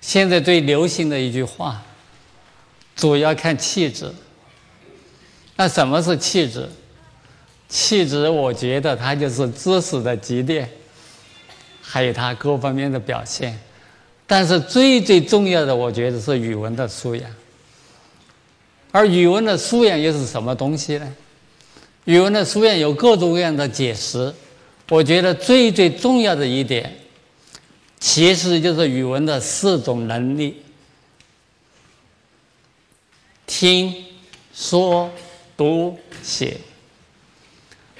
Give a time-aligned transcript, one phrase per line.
[0.00, 1.82] 现在最流行的一句话，
[2.96, 4.12] 主要看气质。
[5.56, 6.68] 那什么是气质？
[7.68, 10.68] 气质，我觉得它就是知识的积淀，
[11.82, 13.58] 还有它各方面的表现。
[14.26, 17.30] 但是最最重要的，我觉得是语文的素养。
[18.92, 21.14] 而语文的素养又是什么东西呢？
[22.06, 24.34] 语文的素养有各种各样的解释。
[24.88, 26.92] 我觉得最最重要的一点，
[28.00, 30.62] 其实就是语文的四种能力：
[33.46, 33.94] 听、
[34.52, 35.10] 说、
[35.56, 36.56] 读、写。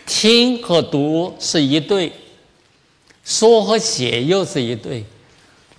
[0.06, 2.11] 听和读是一对，
[3.25, 5.05] 说和写又是一对。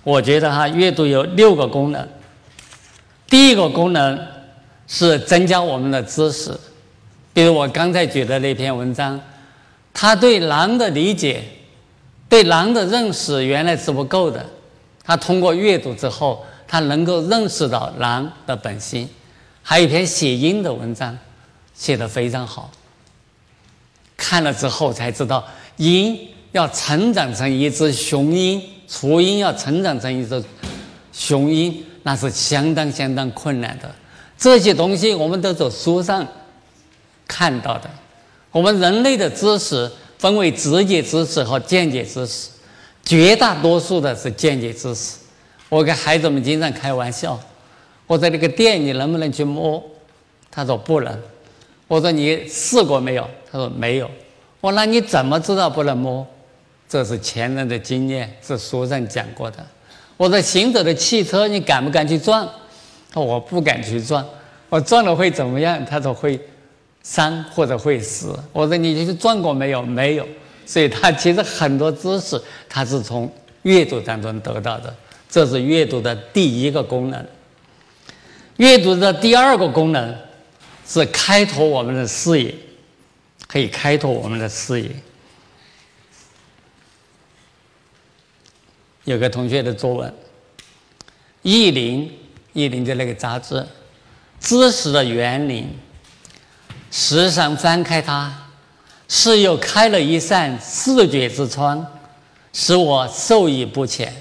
[0.04, 2.08] 我觉得哈，阅读有六个功能。
[3.28, 4.18] 第一个功能
[4.88, 6.58] 是增加我们的知识，
[7.34, 9.20] 比如我刚才举的那篇文章，
[9.92, 11.44] 他对狼的理解、
[12.32, 14.42] 对狼的认识原来是不够的，
[15.04, 19.06] 他通过阅读之后，他能够认识到狼的本性。
[19.62, 21.18] 还有一篇写鹰的文章，
[21.74, 22.70] 写得非常好。
[24.16, 26.18] 看了之后才知道，鹰
[26.52, 30.42] 要成长成一只雄鹰，雏鹰要成长成一只
[31.12, 33.94] 雄鹰，那是相当相当困难的。
[34.38, 36.26] 这些东西我们都从书上
[37.28, 37.90] 看到的。
[38.50, 39.92] 我们人类的知识
[40.22, 42.48] 分为直接知识和间接知识，
[43.02, 45.16] 绝大多数的是间接知识。
[45.68, 47.36] 我跟孩子们经常开玩笑，
[48.06, 49.82] 我在那个店你能不能去摸？
[50.48, 51.20] 他说不能。
[51.88, 53.28] 我说你试过没有？
[53.50, 54.08] 他说没有。
[54.60, 56.24] 我那你怎么知道不能摸？
[56.88, 59.66] 这是前人的经验，是书上讲过的。
[60.16, 62.46] 我说行走的汽车，你敢不敢去撞？
[63.10, 64.24] 他说我不敢去撞。
[64.68, 65.84] 我撞了会怎么样？
[65.84, 66.38] 他说会
[67.02, 68.38] 伤或者会死。
[68.52, 69.82] 我说你去转过没有？
[69.82, 70.26] 没有。
[70.64, 73.32] 所以他其实很多知识他是从
[73.62, 74.94] 阅读当中得到的。
[75.28, 77.26] 这是阅读的第一个功能。
[78.56, 80.16] 阅读的第二个功能。
[80.84, 82.54] 是开拓我们的视野，
[83.46, 84.90] 可以开拓我们的视野。
[89.04, 90.10] 有个同学的作文，
[91.40, 92.00] 《意林》，
[92.52, 93.54] 《意林》的那个杂志，
[94.40, 95.64] 《知识的园林》，
[96.92, 98.30] 时常翻开它，
[99.08, 101.84] 是又开了一扇视觉之窗，
[102.52, 104.14] 使我受益不浅，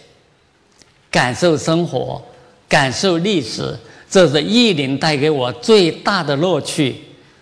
[1.11, 2.19] 感受生活，
[2.69, 3.77] 感受历史。
[4.09, 6.95] 这是议林带给我最大的乐趣。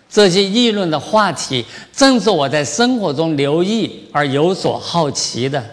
[0.08, 5.64] 这些议论的话题，正是我在生活中留意而有所好奇的。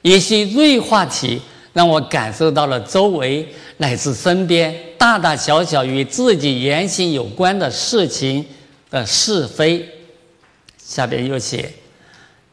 [0.00, 1.40] 一些锐话题
[1.76, 8.42] 让我感受到了周围乃至身边大大小小与自己言行有关的事情
[8.88, 9.86] 的是非。
[10.82, 11.70] 下边又写，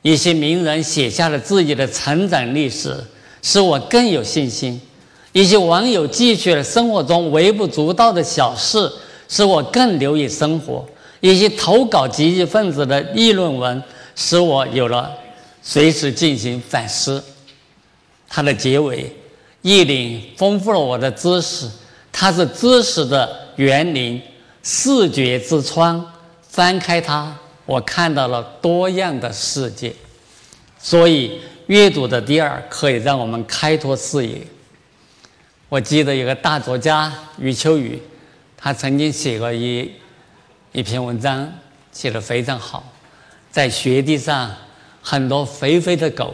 [0.01, 3.01] 一些名人写下了自己的成长历史，
[3.41, 4.81] 使我更有信心。
[5.31, 8.91] 一些网友记取了生活中微不足道的小事，
[9.29, 10.85] 使我更留意生活；
[11.21, 13.81] 一些投稿积极分子的议论文，
[14.17, 15.09] 使我有了
[15.61, 17.23] 随时进行反思。
[18.35, 19.15] 它的结尾，
[19.61, 21.69] 议林丰富了我的知识，
[22.11, 24.19] 它是知识的园林、
[24.63, 26.03] 视觉之窗。
[26.41, 27.31] 翻开它，
[27.67, 29.93] 我看到了多样的世界。
[30.79, 34.41] 所以，阅读的第二可以让我们开拓视野。
[35.69, 38.01] 我记得有个大作家余秋雨，
[38.57, 39.91] 他曾经写过一
[40.71, 41.53] 一篇文章，
[41.91, 42.83] 写得非常好。
[43.51, 44.51] 在雪地上，
[45.03, 46.33] 很多肥肥的狗，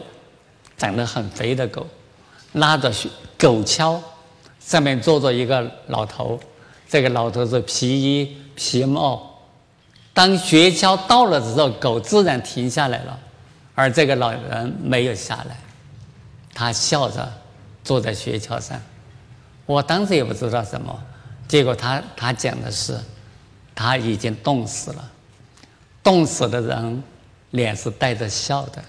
[0.80, 1.86] 长得很肥的狗，
[2.54, 3.08] 拉着雪
[3.38, 4.00] 狗橇，
[4.60, 6.40] 上面坐着一个老头。
[6.88, 9.40] 这个老头是皮衣皮帽。
[10.14, 13.20] 当雪橇到了的时候，狗自然停下来了，
[13.76, 15.58] 而这个老人没有下来，
[16.54, 17.32] 他笑着
[17.84, 18.82] 坐在雪橇上。
[19.66, 20.98] 我当时也不知道什么，
[21.48, 22.98] 结果他他讲的是，
[23.76, 25.12] 他已经冻死了，
[26.04, 27.04] 冻死的人
[27.52, 28.84] 脸是带着笑的，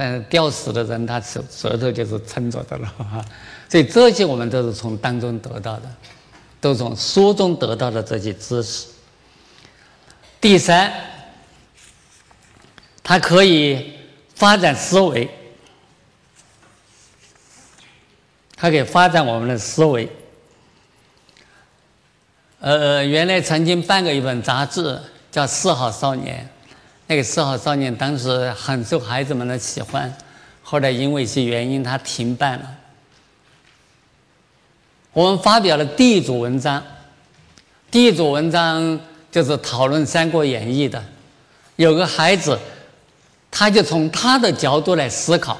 [0.00, 2.94] 但是吊死的人他舌舌头就是撑着的了，
[3.68, 5.90] 所以这些我们都是从当中得到的，
[6.60, 8.86] 都从书中得到的这些知识。
[10.40, 10.92] 第三，
[13.02, 13.92] 它可以
[14.36, 15.28] 发展思维。
[18.54, 20.08] 它可以发展我们的思维。
[22.60, 25.00] 呃，原来曾经办过一本杂志，
[25.32, 26.48] 叫《四好少年》，
[27.10, 30.14] 那个《四号少年》当时很受孩子们的喜欢，
[30.62, 32.76] 后来因为一些原因，他停办了。
[35.14, 36.84] 我们发表了第一组文章，
[37.90, 39.00] 第一组文章
[39.32, 41.02] 就是讨论《三国演义》的。
[41.76, 42.58] 有个孩子，
[43.50, 45.58] 他就从他的角度来思考。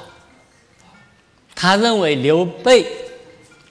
[1.55, 2.85] 他认为刘备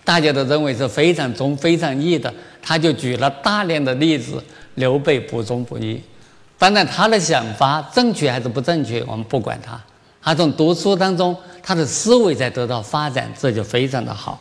[0.03, 2.35] 大家都认为是非常忠、非常义的。
[2.61, 4.43] 他就举了大量的例子，
[4.75, 6.03] 刘备不忠不义。
[6.59, 9.81] 当然，他的想法正确还是不正确，我们不管他。
[10.21, 14.41] 他从读书当中，他的思维在得到发展，这就非常的好。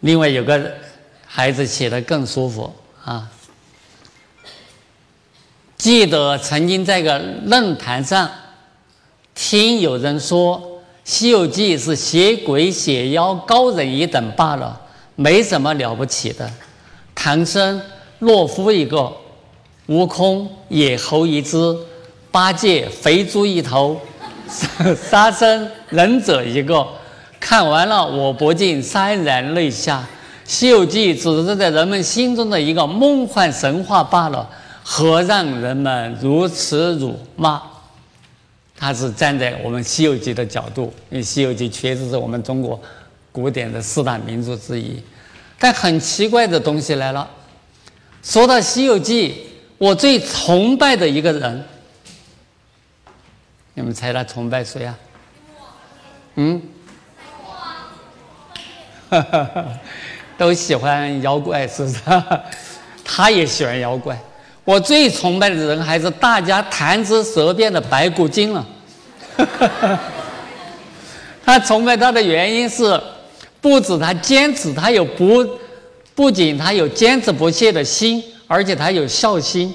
[0.00, 0.72] 另外，有个
[1.24, 2.74] 孩子写的更舒服
[3.04, 3.30] 啊。
[5.76, 8.28] 记得曾经在一个论坛上
[9.34, 10.60] 听有人说，
[11.04, 14.78] 《西游记》是写鬼写妖高人一等罢了，
[15.14, 16.50] 没什么了不起的。
[17.14, 17.80] 唐僧、
[18.20, 19.12] 懦夫一个，
[19.88, 21.56] 悟空野猴一只，
[22.30, 23.98] 八戒肥猪一头，
[25.10, 26.86] 沙僧忍者一个。
[27.40, 30.00] 看完了，我不禁潸然泪下。
[30.50, 34.48] 《西游记》只是在人们心中的一个梦幻神话罢了。
[34.82, 37.62] 何让人们如此辱骂？
[38.76, 42.78] 他是站在我们《西游记》的角度，因为《西游记》确实是我们中国
[43.32, 45.02] 古典的四大名著之一。
[45.58, 47.28] 但很奇怪的东西来了，
[48.22, 49.30] 说到《西游记》，
[49.78, 51.64] 我最崇拜的一个人，
[53.74, 54.98] 你们猜他崇拜谁啊？
[56.34, 56.60] 嗯？
[59.08, 59.64] 哈哈，
[60.36, 61.98] 都喜欢妖怪，是不是？
[63.04, 64.18] 他也喜欢妖怪。
[64.64, 68.66] 我最崇拜的人还是大家谈之色变的白骨精了。
[71.42, 73.00] 他崇拜他的原因是，
[73.60, 75.46] 不止他坚持，他有不，
[76.14, 79.72] 不仅他有坚持不懈的心，而且他有孝心。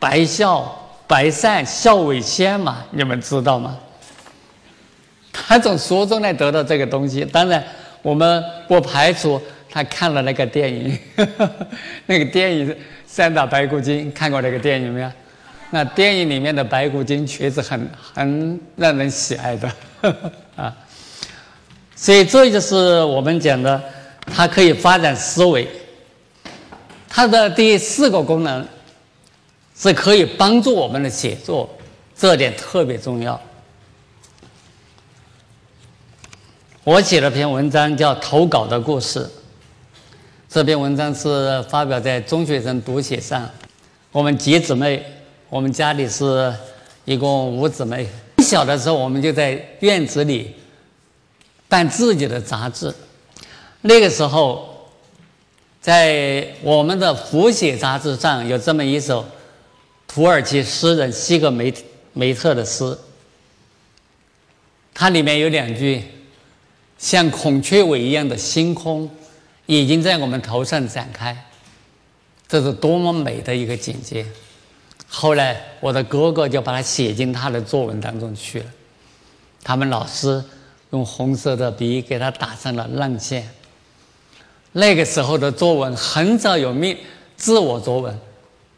[0.00, 3.76] 白孝白善孝为先嘛，你们知道吗？
[5.32, 7.24] 他从书中来得到这个东西。
[7.24, 7.64] 当然，
[8.02, 10.96] 我们不排除他看了那个电影，
[12.06, 12.76] 那个电影。
[13.10, 15.10] 三打白骨精看过那个电影没有？
[15.70, 19.72] 那电影里面的白骨精确实很很让人喜爱的
[20.54, 20.72] 啊，
[21.96, 23.82] 所以这就是我们讲的，
[24.32, 25.66] 它可以发展思维。
[27.08, 28.66] 它的第四个功能
[29.76, 31.68] 是可以帮助我们的写作，
[32.16, 33.40] 这点特别重要。
[36.84, 39.20] 我写了篇文章叫《投稿的故事》。
[40.48, 43.48] 这篇文章是发表在中学生读写上。
[44.10, 45.04] 我们几姊妹，
[45.50, 46.54] 我们家里是
[47.04, 48.08] 一共五姊妹。
[48.38, 50.54] 小的时候，我们就在院子里
[51.68, 52.94] 办自己的杂志。
[53.82, 54.77] 那个时候，
[55.80, 59.24] 在我们的福写杂志上有这么一首
[60.06, 61.72] 土耳其诗人西格梅
[62.12, 62.98] 梅特的诗，
[64.92, 66.02] 它里面有两句
[66.98, 69.08] ：“像孔雀尾一样的星空。”
[69.70, 71.44] 已经在我们头上展开，
[72.48, 74.24] 这是多么美的一个境界！
[75.06, 78.66] 后来我的哥哥就把它写进他的作文当中去了。
[79.62, 80.42] 他们老师
[80.92, 83.46] 用红色的笔给他打上了浪线。
[84.72, 86.96] 那个时候的作文很少有命
[87.36, 88.18] 自我作文，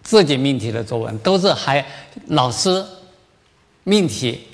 [0.02, 1.84] 自己命题的作文都是还
[2.28, 2.84] 老师
[3.84, 4.46] 命题。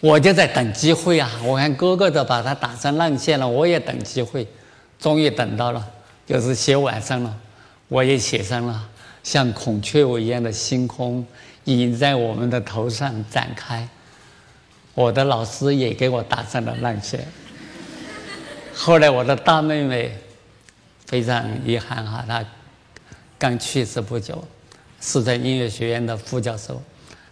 [0.00, 1.30] 我就在等机会啊！
[1.42, 4.46] 我看哥哥都把它打上浪线了，我也等机会。
[5.00, 5.86] 终于等到了，
[6.26, 7.34] 就是写晚上了，
[7.88, 8.86] 我也写上了，
[9.22, 11.26] 像孔雀尾一样的星空
[11.64, 13.88] 已经在我们的头上展开。
[14.94, 17.26] 我的老师也给我打上了浪线。
[18.74, 20.16] 后来我的大妹妹
[21.06, 22.44] 非常遗憾哈，她
[23.38, 24.42] 刚去世不久，
[25.00, 26.82] 是在音乐学院的副教授，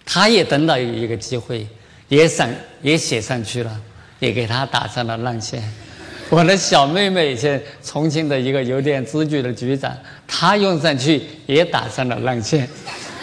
[0.04, 1.66] 她也等到一个机会，
[2.08, 2.48] 也上
[2.80, 3.80] 也写上去了，
[4.20, 5.62] 也给她打上了浪线。
[6.30, 9.94] 我的小妹妹，是重庆的一个邮电支局的局长，
[10.26, 12.66] 她用上去也打上了浪线。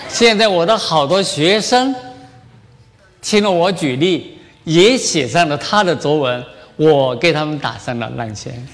[0.07, 1.95] 现在我的好多学生
[3.21, 6.43] 听了我举例，也写上了他的作文，
[6.79, 8.67] 我给他们打上了浪线。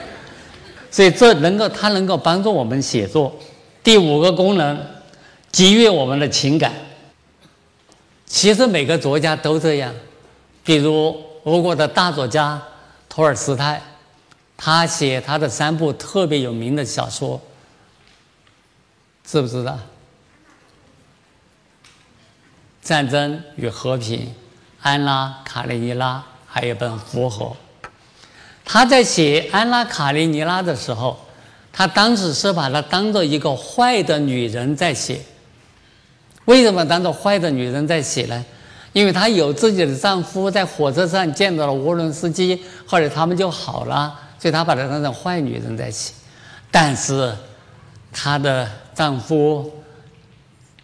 [0.90, 3.34] 所以这能够，它能够帮助我们写作。
[3.82, 4.78] 第五个功能，
[5.50, 6.72] 给予我们的情感。
[8.26, 9.92] 其实每个作家都这样，
[10.62, 12.62] 比如俄国的大作家。
[13.08, 13.80] 托尔斯泰，
[14.56, 17.40] 他写他的三部特别有名的小说，
[19.24, 19.72] 知不知道？
[22.82, 24.18] 《战争与和平》、
[24.82, 26.18] 《安娜·卡列尼拉》，
[26.54, 27.46] 还有本《符合》。
[28.64, 31.18] 他在写《安娜·卡列尼拉》的时候，
[31.72, 35.20] 他当时是把她当做一个坏的女人在写。
[36.44, 38.44] 为什么当做坏的女人在写呢？
[38.92, 46.12] 因为她有自己的丈夫，在火车上见到了沃伦斯基，后来他们就好了，所以她把她当成坏女人在写。
[46.70, 47.34] 但是，
[48.12, 49.72] 她的丈夫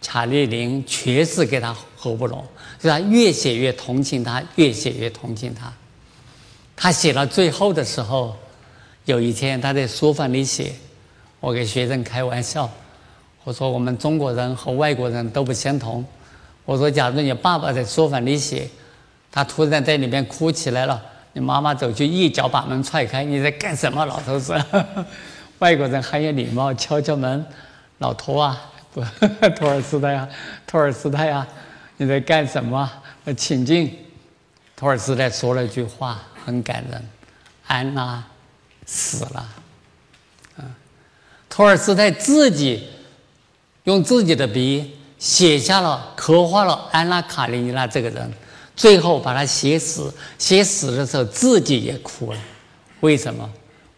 [0.05, 2.45] 卡列宁确实跟她合不拢，
[2.81, 5.71] 所以她越写越同情他，越写越同情他。
[6.75, 8.35] 他写到最后的时候，
[9.05, 10.73] 有一天他在书房里写，
[11.39, 12.67] 我给学生开玩笑，
[13.43, 16.03] 我说我们中国人和外国人都不相同。
[16.65, 18.67] 我说，假如你爸爸在书房里写，
[19.31, 20.99] 他突然在里面哭起来了，
[21.33, 24.55] 你妈妈走去一脚把门踹开，你在干什么，老头子？
[25.59, 27.45] 外国人很有礼貌，敲敲门，
[27.99, 28.59] 老头啊，
[28.91, 29.01] 不，
[29.55, 30.27] 托尔斯泰啊，
[30.65, 31.47] 托尔斯泰啊，
[32.01, 32.91] 你在干什么？
[33.37, 33.95] 请进。
[34.75, 36.19] 托尔斯泰说了一句话。
[36.43, 37.09] 很感人，
[37.67, 38.23] 安娜
[38.87, 39.47] 死了。
[40.57, 40.65] 嗯，
[41.47, 42.89] 托尔斯泰自己
[43.83, 48.33] 用自己的笔写下了、刻画了安娜·卡列尼娜这个人，
[48.75, 50.11] 最后把他写死。
[50.39, 52.39] 写死的时候自己也哭了。
[53.01, 53.47] 为什么？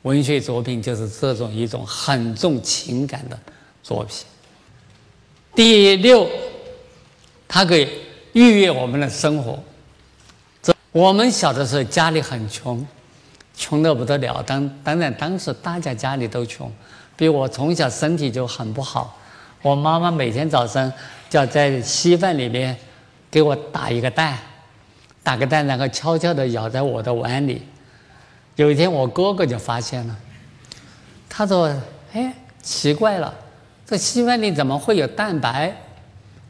[0.02, 3.40] 文学作品就是这种一种很重情感的
[3.82, 4.26] 作品。
[5.56, 6.28] 第六，
[7.54, 7.88] 它可以
[8.32, 9.60] 愉悦我们的生活。
[10.60, 12.84] 这我们小的时候家里很穷，
[13.56, 14.42] 穷得不得了。
[14.42, 16.72] 当当然当时大家家里都穷。
[17.16, 19.20] 比我从小身体就很不好，
[19.62, 20.92] 我妈妈每天早上
[21.30, 22.76] 就要在稀饭里面
[23.30, 24.36] 给我打一个蛋，
[25.22, 27.62] 打个蛋，然后悄悄地舀在我的碗里。
[28.56, 30.16] 有一天我哥哥就发现了，
[31.30, 31.72] 他说
[32.14, 32.34] ：“哎，
[32.64, 33.32] 奇怪了，
[33.86, 35.72] 这稀饭里怎么会有蛋白？”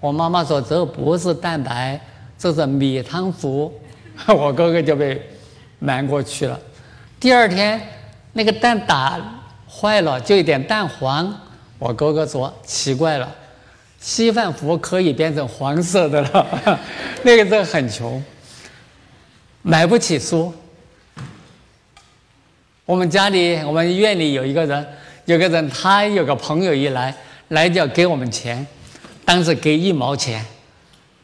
[0.03, 1.97] 我妈妈说：“这不是蛋白，
[2.37, 3.73] 这是米汤糊。
[4.27, 5.17] ”我哥哥就被
[5.79, 6.59] 瞒过去了。
[7.21, 7.79] 第二天，
[8.33, 9.17] 那个蛋打
[9.65, 11.33] 坏了，就一点蛋黄。
[11.79, 13.33] 我哥哥说：“奇怪了，
[13.97, 16.47] 稀饭糊可以变成黄色的了。
[17.23, 18.21] ”那个时候很穷，
[19.61, 20.53] 买不起书。
[22.85, 24.85] 我们家里，我们院里有一个人，
[25.23, 27.15] 有个人，他有个朋友一来，
[27.47, 28.67] 来就要给我们钱，
[29.25, 30.45] 当时给一毛钱，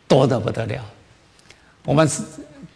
[0.07, 0.83] 多得不得了。
[1.83, 2.21] 我们是。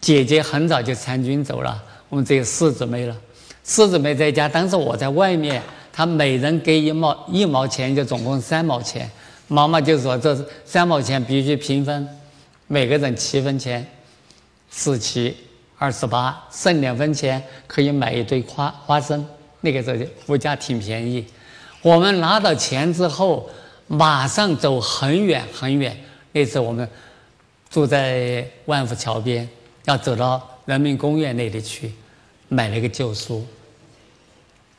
[0.01, 3.15] 姐姐很早就参军走了，我们只有四姊妹了。
[3.63, 5.63] 四姊妹在家，当时我在外面，
[5.93, 9.09] 她每人给一毛一毛钱，就总共三毛钱。
[9.47, 12.05] 妈妈就说：“这三毛钱必须平分，
[12.67, 13.87] 每个人七分钱，
[14.69, 15.37] 四七
[15.77, 19.25] 二十八，剩两分钱可以买一堆花花生。
[19.61, 21.25] 那个时候物价挺便宜。
[21.81, 23.49] 我们拿到钱之后，
[23.87, 25.97] 马上走很远很远。
[26.31, 26.89] 那次我们
[27.69, 29.47] 住在万福桥边。
[29.85, 31.91] 要走到人民公园那里去，
[32.47, 33.45] 买了一个旧书，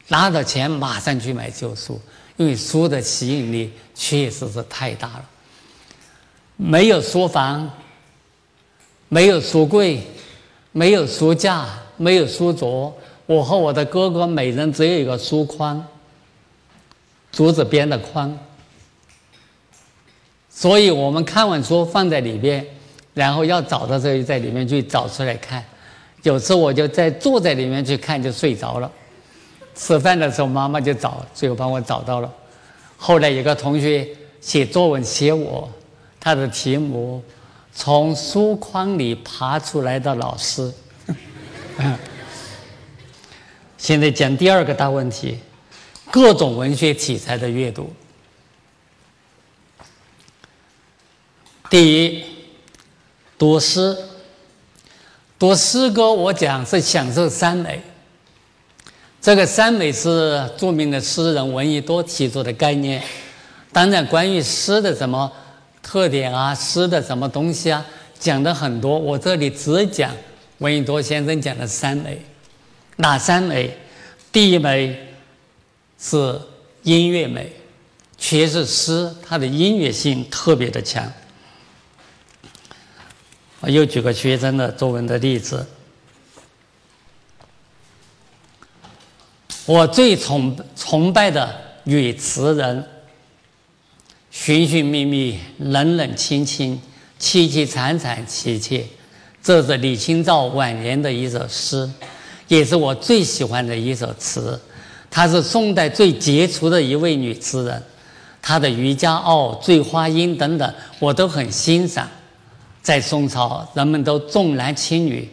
[0.08, 2.00] 拿到钱马上去买旧书，
[2.38, 5.28] 因为书的吸引力确实是太大了。
[6.56, 7.70] 没有书房，
[9.10, 10.00] 没有书柜，
[10.72, 11.68] 没有书架，
[11.98, 12.96] 没有书桌，
[13.26, 15.86] 我和我的哥哥每人只有一个书筐，
[17.30, 18.34] 竹子编的筐，
[20.54, 22.64] 所以我们看完书放在里边。
[23.12, 25.64] 然后要找的时候，就在里面去找出来看。
[26.24, 28.90] 有次我就在坐在里面去看，就睡着了。
[29.76, 32.32] 吃饭的时候，妈妈就找，最后帮我找到了。
[32.96, 34.08] 后来有个同学
[34.40, 35.70] 写作文写我，
[36.18, 37.22] 他的题目
[37.72, 40.72] 《从书筐里爬出来的老师》。
[43.78, 45.38] 现在讲第二个大问题：
[46.10, 47.88] 各种文学题材的阅读。
[51.74, 52.22] 第一。
[53.36, 53.98] 读诗，
[55.36, 57.82] 读诗歌，我讲是享受三美。
[59.20, 63.02] 这个三美是著名的诗人闻一多提出的概念。
[63.72, 65.28] 当然，关于诗的什么
[65.82, 67.84] 特点啊，诗的什么东西啊，
[68.20, 68.96] 讲的很多。
[68.96, 70.12] 我这里只讲
[70.58, 72.22] 闻一多先生讲的三美。
[72.98, 73.76] 哪三美？
[74.30, 74.96] 第一美
[75.98, 76.40] 是
[76.84, 77.50] 音乐美，
[78.16, 81.12] 全是诗它的音乐性特别的强。
[83.64, 85.66] 我又举个学生的作文的例子。
[89.64, 91.50] 我最崇崇拜的
[91.84, 92.84] 女词人，
[94.30, 96.78] 寻寻觅觅，冷冷清清，
[97.18, 98.86] 凄凄惨惨戚戚。
[99.42, 101.90] 这是李清照晚年的一首诗，
[102.48, 104.60] 也是我最喜欢的一首词。
[105.10, 107.82] 她是宋代最杰出的一位女词人，
[108.42, 112.06] 她的《渔家傲》《醉花阴》等等，我都很欣赏。
[112.84, 115.26] 在宋朝，人们都重男轻女，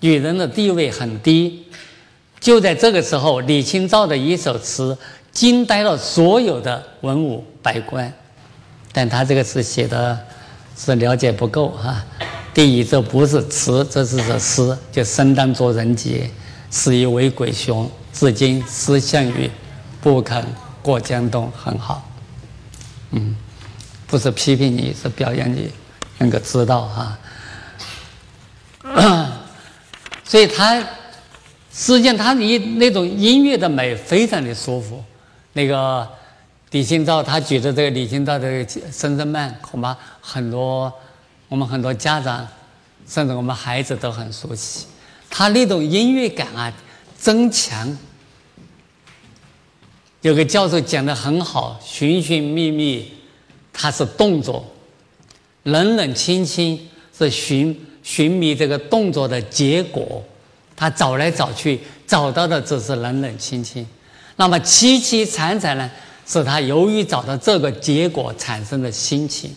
[0.00, 1.64] 女人的地位很低。
[2.38, 4.96] 就在这个时候，李清照的一首词
[5.32, 8.12] 惊呆了所有的文武百官。
[8.92, 10.18] 但他这个词写的
[10.76, 12.04] 是了解不够哈。
[12.52, 16.28] 第一，这不是词，这是首诗，就“生当作人杰，
[16.68, 17.90] 死亦为鬼雄。
[18.12, 19.50] 至今思项羽，
[20.02, 20.44] 不肯
[20.82, 22.06] 过江东。”很好。
[23.12, 23.34] 嗯，
[24.06, 25.70] 不是批评你，是表扬你。
[26.18, 27.18] 能够知道哈，
[30.24, 30.80] 所以他
[31.72, 35.02] 实际上，他一那种音乐的美非常的舒服。
[35.52, 36.08] 那个
[36.70, 38.48] 李清照，他举的这个李清照的
[38.92, 40.92] 《声声慢》，恐怕很多
[41.48, 42.46] 我们很多家长，
[43.06, 44.86] 甚至我们孩子都很熟悉。
[45.30, 46.72] 他那种音乐感啊，
[47.16, 47.96] 增强。
[50.22, 53.12] 有个教授讲的很好，寻寻觅觅，
[53.72, 54.64] 它是动作；
[55.64, 56.78] 冷冷清清
[57.16, 60.22] 是寻寻觅这个动作的结果。
[60.76, 63.86] 他找来找去，找到的只是冷冷清清。
[64.36, 65.90] 那么凄凄惨惨呢？
[66.24, 69.50] 是他由于找到这个结果产生的心情。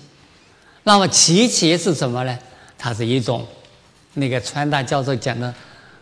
[0.83, 2.39] 那么凄凄是什么呢？
[2.77, 3.45] 它是一种，
[4.15, 5.53] 那个川大教授讲的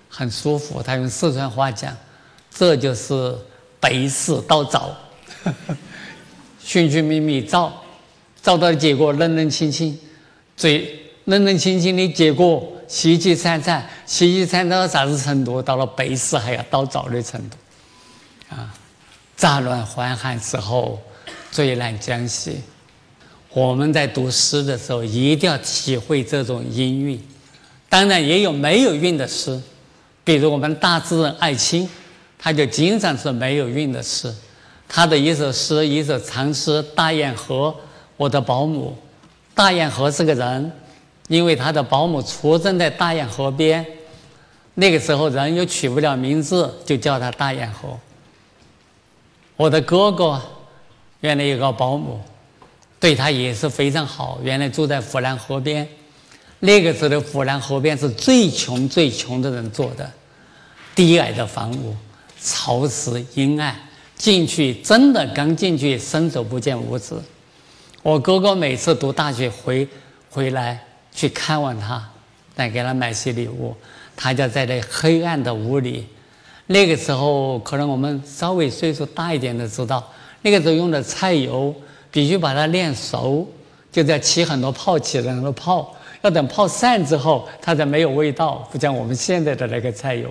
[0.08, 0.82] 很舒服。
[0.82, 1.94] 他用四川话讲，
[2.50, 3.36] 这就是
[3.80, 4.96] 北市到找，
[6.64, 7.84] 寻寻觅觅找，
[8.42, 9.98] 找到的结果冷冷清清，
[10.56, 12.74] 最冷冷清清的结果。
[12.90, 15.62] 凄凄惨惨，凄凄惨惨到啥子程度？
[15.62, 17.56] 到了背时还要倒灶的程度，
[18.50, 18.74] 啊！
[19.38, 21.00] 乍暖还寒时候，
[21.52, 22.60] 最难将息。
[23.52, 27.24] 我们在读诗的时候，一定要体会这种音韵。
[27.88, 29.62] 当然，也有没有韵的诗，
[30.24, 31.88] 比如我们大诗人艾青，
[32.40, 34.34] 他就经常是没有韵的诗。
[34.88, 37.68] 他的一首诗，一首长诗《大堰河》，
[38.20, 38.94] 我的保姆，
[39.56, 40.70] 大堰河是个人。
[41.30, 43.86] 因为他的保姆出生在大堰河边，
[44.74, 47.98] 那个时候人又取不了名字，就叫他大堰河。
[49.56, 50.42] 我的哥哥
[51.22, 52.20] 原来有个保姆，
[53.00, 54.40] 对他也是非常好。
[54.44, 55.88] 原来住在湖南河边，
[56.58, 60.12] 那个时候的湖南河边是最穷最穷的人住的，
[60.96, 61.96] 低矮的房屋，
[62.42, 63.80] 潮湿阴暗，
[64.16, 67.14] 进去真的刚进去伸手不见五指。
[68.02, 69.88] 我哥哥每次读大学回
[70.30, 70.80] 回来。
[71.12, 72.08] 去看望他，
[72.56, 73.76] 再给他买些礼物。
[74.16, 76.08] 他就在那黑暗的屋里。
[76.68, 80.08] 那个时候，可能我们稍微岁数大一点的知道，
[80.44, 81.76] 那个时候用的菜油
[82.10, 83.46] 必须把它炼熟，
[83.92, 88.66] 就在起很多泡起很多泡，要等泡散之后，它才没有味道。
[88.72, 90.30] 不像我们现在的那个菜油，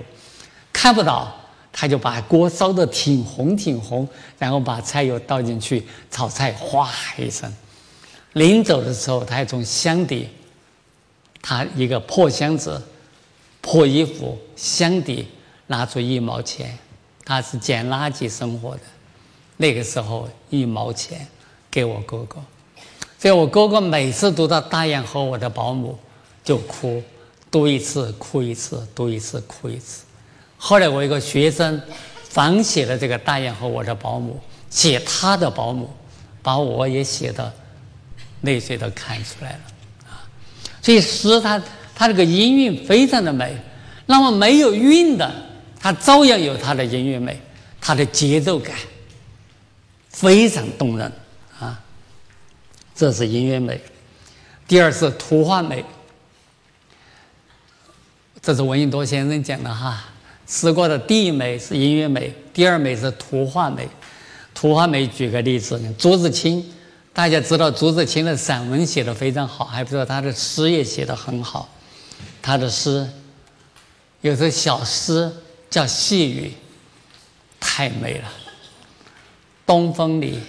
[0.73, 1.37] 看不到，
[1.73, 7.53] 他就把锅烧得挺红挺红，然后把菜油倒进去炒菜，哗一声。
[8.33, 10.29] 临走的时候，他还从箱底。
[11.41, 12.83] 他一个破箱子、
[13.61, 15.27] 破衣服，箱底
[15.69, 16.77] 拿出一毛钱，
[17.25, 18.81] 他是捡垃圾生活的。
[19.57, 21.27] 那个时候一毛钱
[21.71, 22.43] 给我哥哥，
[23.19, 25.97] 所以我哥哥每次读到大雁和我的保姆
[26.43, 27.03] 就哭，
[27.51, 30.03] 读一次哭一次，读一次哭一次。
[30.59, 31.81] 后来我一个学生
[32.29, 35.89] 仿写了这个大雁和我的保姆，写他的保姆，
[36.43, 37.51] 把我也写的
[38.43, 39.61] 泪水都看出来了
[40.11, 40.27] 啊。
[40.83, 41.63] 所以诗它
[41.95, 43.57] 它这个音韵非常的美，
[44.07, 45.33] 那么没有韵的，
[45.81, 47.41] 它照样有它的音乐美，
[47.81, 48.75] 它的节奏感
[50.09, 51.11] 非常动人
[51.59, 51.81] 啊。
[52.95, 53.81] 这是音乐美。
[54.67, 55.85] 第二是图画美，
[58.43, 60.05] 这是闻一多先生讲的哈。
[60.49, 63.87] 诗歌的第一美是音乐美，第二美是图画美。
[64.55, 66.65] 图画美，举个例子，朱自清。
[67.13, 71.69] 大家知道朱自清的散文写的非常好，还不知道他的诗也写的很好。
[72.41, 73.07] 他的诗
[74.23, 75.31] 有首小诗
[75.69, 76.47] 叫《细雨》，
[77.61, 78.29] 太美了。
[79.67, 80.41] 东风里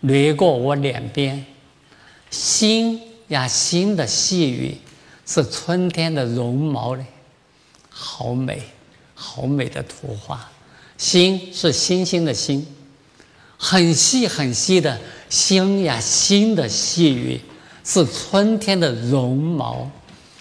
[0.00, 1.46] 掠过我脸边，
[2.30, 4.76] 星呀星的细雨
[5.24, 7.04] 是春天的绒毛嘞，
[7.88, 8.60] 好美，
[9.14, 10.50] 好美的图画。
[10.96, 12.66] 星是星星的星，
[13.56, 14.98] 很细很细的。
[15.28, 17.40] 星呀，星的细雨
[17.82, 19.90] 是春天的绒毛，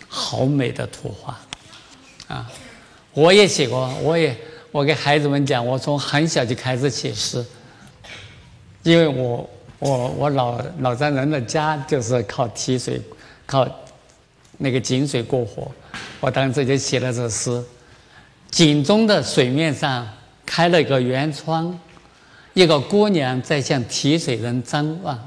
[0.08, 1.40] 好美的图画
[2.28, 2.52] 啊！
[3.14, 4.38] 我也写过，我也
[4.72, 7.44] 我给孩子们讲，我从很小就开始写诗，
[8.84, 13.02] 因为我我我老老丈人的家就是靠提水，
[13.48, 13.68] 靠
[14.60, 15.72] 那个井水过活，
[16.20, 17.64] 我当时就写了这诗：
[18.54, 20.08] 井中的水面上
[20.46, 21.76] 开了一个圆窗。
[22.54, 25.20] 一个姑娘在向提水人张望，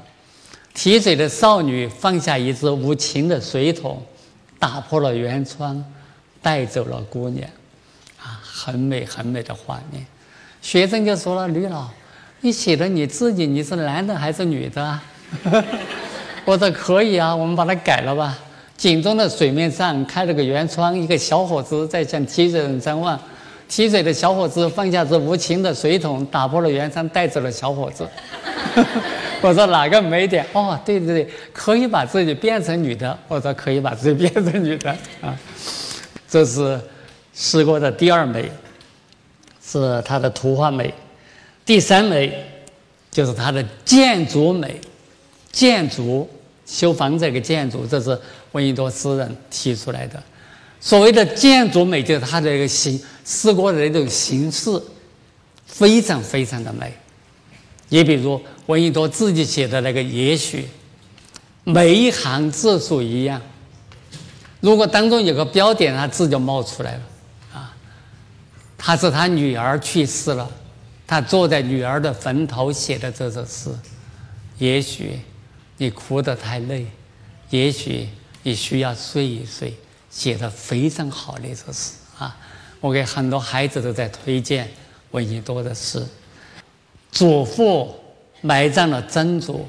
[0.73, 4.01] 提水的少女放下一只无情的水桶，
[4.57, 5.83] 打破了圆窗，
[6.41, 7.45] 带走了姑娘。
[8.23, 10.05] 啊，很美很美的画面。
[10.61, 11.89] 学生就说了：“吕老，
[12.39, 15.03] 你写的你自己，你是男的还是女的啊？”
[16.45, 18.39] 我说：“可以啊，我们把它改了吧。
[18.77, 23.19] 井中的水面上开了个圆窗，一个小伙子在向提水人张望。”
[23.67, 28.07] 提水的小伙子放下这无情的水桶，打破了圆窗，带走了小伙子。
[29.41, 30.45] 我说哪个美点？
[30.53, 33.19] 哦，对对对，可以把自己变成女的。
[33.27, 35.37] 我说可以把自己变成女的啊。
[36.29, 36.79] 这是
[37.33, 38.49] 诗歌的第二美。
[39.61, 40.89] 是它的图画美；
[41.65, 42.31] 第三美
[43.11, 44.79] 就是它的建筑美，
[45.51, 46.25] 建筑
[46.65, 48.17] 修房这个建筑，这是
[48.51, 50.21] 闻一多诗人提出来的。
[50.79, 54.81] 所谓的建筑美，就是它的一个形，诗歌的那种形式，
[55.65, 56.93] 非常非常的美。
[57.89, 60.61] 你比如闻一多自己写的那个《也许》，
[61.63, 63.41] 每一行字数一样。
[64.59, 67.01] 如果当中有个标点，他字就冒出来了。
[67.53, 67.75] 啊，
[68.77, 70.49] 他是他女儿去世了，
[71.05, 73.69] 他坐在女儿的坟头写的这首诗。
[74.57, 75.19] 也许
[75.77, 76.85] 你哭得太累，
[77.49, 78.07] 也许
[78.47, 79.75] 你需要睡一睡。
[80.09, 82.35] 写的非常好的一首诗啊！
[82.79, 84.71] 我给很多孩子都在推荐
[85.11, 86.03] 闻一多的诗。
[87.11, 87.93] 祖父
[88.39, 89.67] 埋葬了曾祖，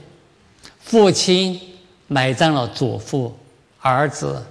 [0.78, 1.60] 父亲
[2.06, 3.36] 埋葬了祖父，
[3.80, 4.46] 儿子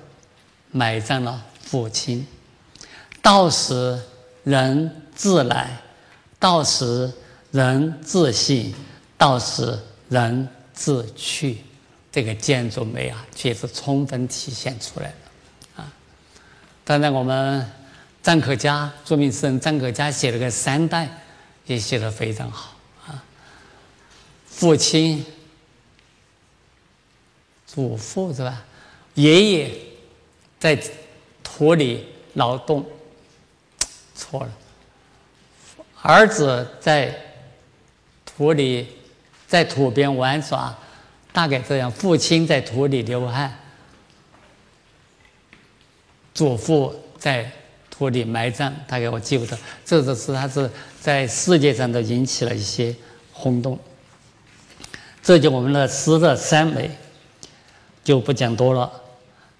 [0.71, 2.27] 埋葬了父亲。
[3.21, 3.97] 到时
[4.43, 5.81] 人自来，
[6.37, 7.09] 到时
[7.51, 8.75] 人自信，
[9.17, 11.59] 到时人自去。
[12.17, 15.15] 这个建筑美啊，确实充分体现出来了
[15.75, 15.93] 啊。
[16.84, 17.63] 当然，我们
[18.23, 21.08] 张可嘉，著名诗人张可嘉写了个三代，
[21.67, 22.73] 也写得非常好
[23.06, 23.23] 啊。
[24.47, 25.23] 父亲、
[27.67, 28.65] 祖父是吧？
[29.13, 29.71] 爷爷
[30.60, 30.75] 在
[31.43, 32.03] 土里
[32.34, 32.84] 劳动，
[34.15, 34.51] 错了。
[36.01, 37.15] 儿子在
[38.25, 38.88] 土里，
[39.47, 40.75] 在土边玩耍，
[41.31, 41.91] 大概这样。
[41.91, 43.53] 父亲在土里流汗。
[46.33, 47.51] 祖父在
[47.89, 49.57] 土里埋葬，大概我记不得。
[49.83, 50.69] 这首诗它是
[51.01, 52.95] 在世界上都引起了一些
[53.33, 53.79] 轰动。
[55.23, 56.91] 这就我们的诗的三美，
[58.03, 58.91] 就不讲多了。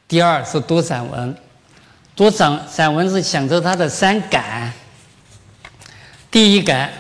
[0.08, 1.36] 第二是读散文，
[2.16, 4.72] 读散散文是享受它的三感。
[6.30, 6.94] 第一感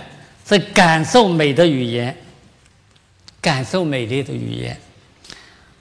[0.47, 2.17] 是感受美的语言，
[3.41, 4.79] 感受美丽的语言，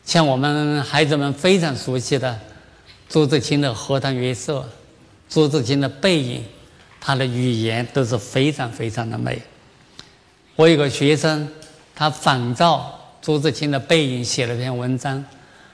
[0.05, 2.38] 像我们孩子们非常熟悉的。
[3.09, 4.61] 朱自清的《荷塘月色》，
[5.29, 6.40] 朱自清的《背影》，
[7.01, 9.40] 他的语言都是非常非常的美。
[10.57, 11.49] 我有个学生，
[11.95, 15.25] 他仿照朱自清的《背影》写了篇文章，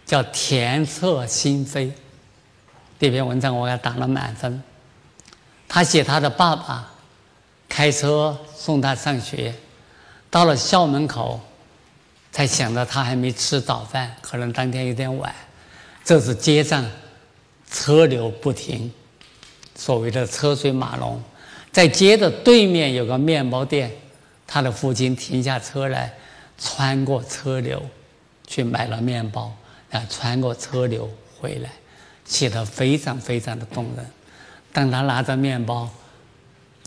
[0.05, 1.87] 叫《田侧心扉》。
[3.01, 4.63] 这篇文章我给他打了满分。
[5.67, 6.93] 他写他的爸爸
[7.67, 9.55] 开车送他上学，
[10.29, 11.41] 到了校门口，
[12.33, 15.33] 才想到他还没吃早饭，可能当天有点晚。
[16.03, 16.85] 这是街上。
[17.75, 18.93] 车流不停，
[19.75, 21.23] 所谓的车水马龙，
[21.71, 23.91] 在街的对面有个面包店，
[24.47, 26.13] 他的父亲停下车来，
[26.59, 27.83] 穿过车流
[28.47, 29.57] 去买了面包，
[29.91, 31.71] 啊，穿过车流回来，
[32.27, 34.07] 写的非常非常的动人。
[34.71, 35.89] 当他拿着面包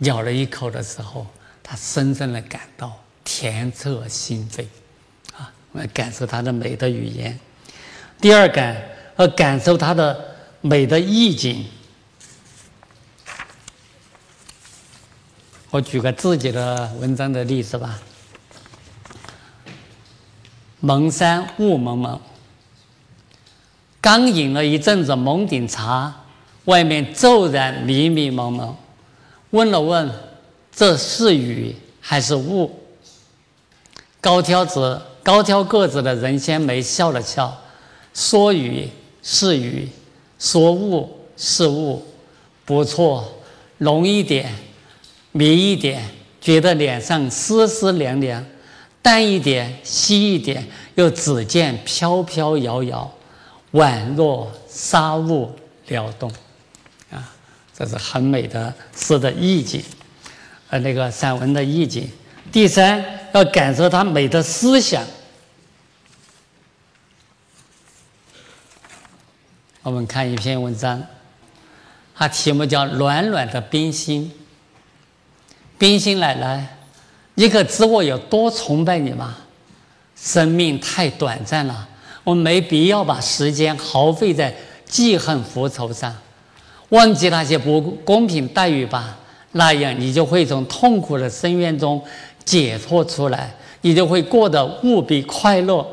[0.01, 1.25] 咬了一口的时候，
[1.63, 4.67] 他深深的感到甜彻心扉，
[5.75, 7.39] 来感受它的美的语言。
[8.19, 8.75] 第二感
[9.15, 10.33] 和感受它的。
[10.61, 11.63] 美的意境，
[15.69, 18.01] 我举个自己的文章的例子吧。
[20.79, 22.19] 蒙山雾蒙蒙，
[24.01, 26.11] 刚饮了一阵子蒙顶茶，
[26.63, 28.75] 外面骤然迷迷蒙蒙。
[29.51, 30.11] 问了问，
[30.71, 32.79] 这是雨还是雾？
[34.19, 37.59] 高挑子高挑个子的人仙梅笑了笑，
[38.13, 38.87] 说雨
[39.23, 39.89] 是雨。
[40.37, 42.05] 说雾是雾，
[42.65, 43.25] 不错，
[43.77, 44.53] 浓一点，
[45.31, 46.03] 迷一点，
[46.41, 48.43] 觉得脸上丝丝凉凉；
[49.01, 53.09] 淡一点，稀一点，又只见飘飘摇摇，
[53.71, 55.49] 宛若纱雾
[55.87, 56.29] 撩动。
[57.09, 57.33] 啊，
[57.75, 59.81] 这是很美的诗的意境，
[60.69, 62.11] 呃，那个散文的意境。
[62.51, 63.03] 第三，
[63.35, 65.03] 要感受它美的思想。
[69.83, 71.03] 我们看一篇文章，
[72.15, 74.31] 它题目叫《暖暖的冰心》。
[75.77, 76.77] 冰心奶奶，
[77.33, 79.35] 你可知我有多崇拜你吗？
[80.15, 81.89] 生命太短暂了，
[82.23, 86.15] 我没必要把时间耗费在记恨复仇上。
[86.89, 89.17] 忘记那些不公平待遇吧，
[89.51, 92.01] 那样你就会从痛苦的深渊中
[92.45, 95.85] 解脱出来，你就会过得无比快乐。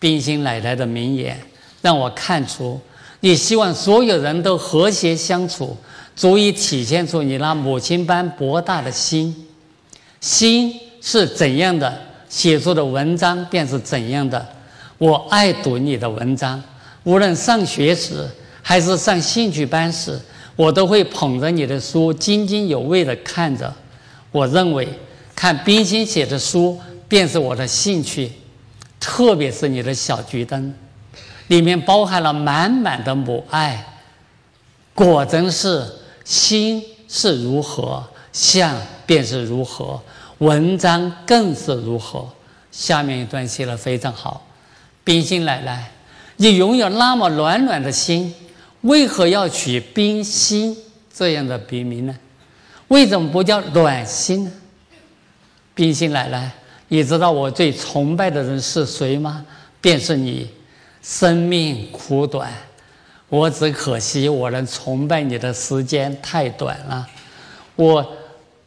[0.00, 1.38] 冰心奶奶的名言
[1.80, 2.80] 让我看出。
[3.20, 5.74] 你希望所有人都和谐相处，
[6.14, 9.34] 足以体现出你那母亲般博大的心。
[10.20, 11.90] 心是怎样的，
[12.28, 14.46] 写出的文章便是怎样的。
[14.98, 16.62] 我爱读你的文章，
[17.04, 18.28] 无论上学时
[18.60, 20.20] 还是上兴趣班时，
[20.54, 23.72] 我都会捧着你的书，津津有味地看着。
[24.30, 24.86] 我认为
[25.34, 28.32] 看冰心写的书便是我的兴趣，
[28.98, 30.74] 特别是你的小桔灯，
[31.48, 33.84] 里面包含了满满的母爱。
[34.94, 35.84] 果真是
[36.24, 40.00] 心是如何，相便是如何，
[40.38, 42.28] 文章更是如何。
[42.70, 44.46] 下面一段写的非常好，
[45.02, 45.90] 冰心奶奶，
[46.36, 48.34] 你拥有那么暖暖的心。
[48.82, 50.76] 为何要取冰心
[51.12, 52.14] 这样的笔名呢？
[52.88, 54.52] 为什么不叫暖心呢？
[55.74, 56.50] 冰心奶奶，
[56.88, 59.44] 你知道我最崇拜的人是谁吗？
[59.80, 60.48] 便是你。
[61.06, 62.50] 生命苦短，
[63.28, 67.06] 我只可惜我能崇拜你的时间太短了。
[67.76, 68.16] 我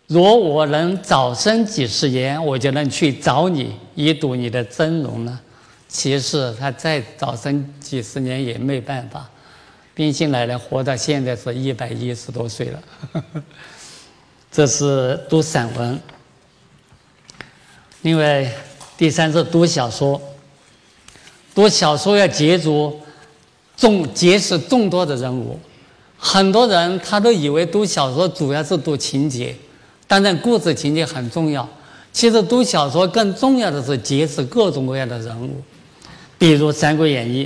[0.05, 5.41] 若我能早生几十年，我就能去找你一睹你的真容了。
[5.87, 9.27] 其实他再早生几十年也没办法。
[9.95, 12.83] 冰心奶奶活到现在是一百一十多岁了，
[14.51, 15.99] 这是读散文。
[18.07, 18.49] 另外，
[18.97, 20.21] 第三是读小说。
[21.53, 22.97] 读小说要接触
[23.75, 25.59] 众结识众多的人物，
[26.17, 29.53] 很多人他都以为读小说主要是读情节，
[30.07, 31.67] 当然故事情节很重要。
[32.13, 35.61] 其实读小说更重要的是结识各种各样的人物，
[36.37, 37.45] 比如《三国演义》。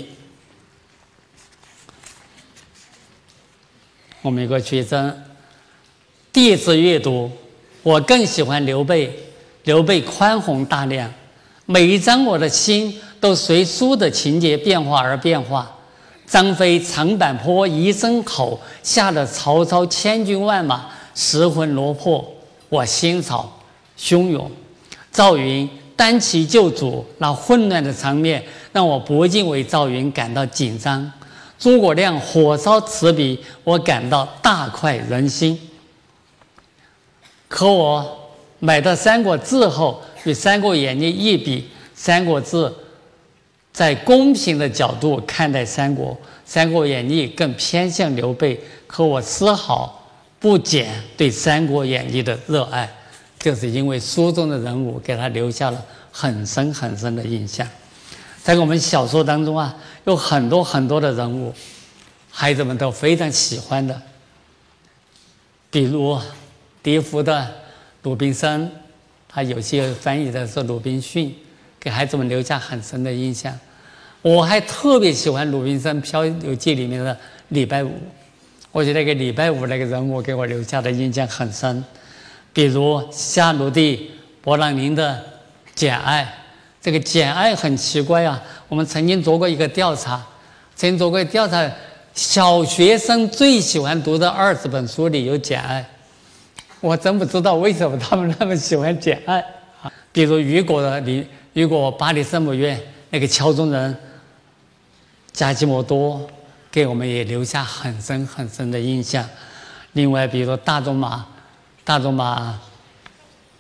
[4.22, 5.24] 我们一个学生
[6.32, 7.32] 第一次阅读，
[7.82, 9.28] 我更喜欢刘备。
[9.64, 11.12] 刘备宽宏大量，
[11.66, 15.72] 每一章我的心都随书的情节变化而变化。
[16.26, 22.26] 张飞长坂坡一声吼，吓得曹操千军万马失魂落魄，
[22.70, 23.52] 我心潮
[24.00, 24.50] 汹涌。
[25.12, 31.12] 赵云单骑救主，那混乱的场面让我不禁为赵云感到紧张。
[31.60, 35.60] 诸葛亮火烧赤壁，我感到大快人心。
[37.50, 38.21] 可我
[38.62, 41.60] 买到《三国志》后，与《三国演义》一比，
[41.94, 42.58] 《三国志》
[43.74, 46.14] 在公平的角度看待三国，
[46.46, 48.58] 《三国演义》更偏向刘备。
[48.88, 50.08] 可我丝毫
[50.40, 52.90] 不减对《三国演义》的热爱，
[53.40, 57.68] 就是因为书中的人物给他留下了很深很深的印象。
[58.42, 59.76] 在我们小说当中啊。
[60.06, 61.54] 有很多很多的人物，
[62.32, 64.02] 孩子们都非常喜欢的，
[65.70, 66.20] 比如
[66.82, 67.48] 笛福的
[68.04, 68.70] 鲁滨生，
[69.28, 71.36] 他有些翻译的是鲁滨逊，
[71.80, 73.58] 给孩子们留下很深的印象。
[74.22, 77.18] 我还特别喜欢鲁滨生《漂流记》里面的
[77.50, 77.92] 礼拜五，
[78.72, 81.84] 我觉得那个礼拜五那个人物给我留下的印象很深。
[82.54, 84.12] 比如夏鲁蒂
[84.44, 85.16] 勃朗宁的
[85.74, 86.24] 《简爱》。
[86.84, 88.42] 这个《简爱》很奇怪啊！
[88.68, 90.20] 我们曾经做过一个调查，
[90.76, 91.72] 曾经做过调查，
[92.16, 95.80] 小学生最喜欢读的二十本书里有《简爱》，
[96.82, 99.40] 我真不知道为什么他们那么喜欢《简爱》
[99.82, 99.94] 啊！
[100.12, 102.78] 比如雨果的你，雨果巴黎圣母院
[103.12, 103.96] 那个敲钟人
[105.32, 106.28] 加基莫多，
[106.70, 109.26] 给我们也留下很深很深的印象。
[109.94, 111.26] 另外，比如说大仲马，
[111.84, 112.60] 大仲马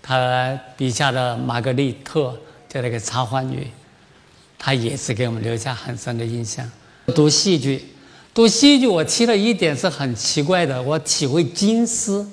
[0.02, 2.38] 他笔下的玛格丽特。
[2.74, 3.68] 就那个插花女，
[4.58, 6.72] 她也是给我们留下很深的印象。
[7.08, 7.86] 读戏剧，
[8.34, 12.26] 读戏剧，我提了一点是很奇怪的，我体会金丝。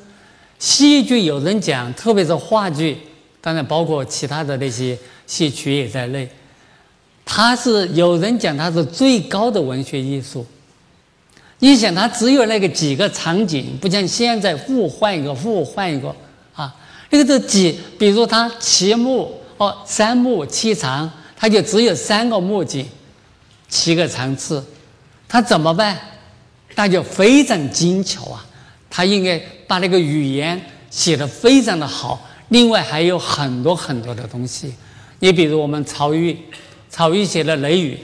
[0.59, 2.97] 戏剧有人讲，特别是话剧，
[3.41, 6.29] 当然包括其他的那些戏曲也在内，
[7.25, 10.45] 它是有人讲它是最高的文学艺术。
[11.61, 16.15] 你想，它只有那个几个场景，不像现在互换一个，互换一个
[16.55, 16.75] 啊，
[17.11, 19.35] 那个这几，比如它七幕。
[19.59, 22.87] 哦，三幕七场，它就只有三个幕景，
[23.69, 24.65] 七个场次，
[25.27, 25.99] 他怎么办？
[26.77, 28.47] 那就非常精巧啊！
[28.91, 32.27] 他应该把那个语言写得非常的好。
[32.49, 34.75] 另外还有很多很多的东西，
[35.19, 36.37] 你比如我们曹禺，
[36.89, 37.95] 曹禺写的《雷雨》，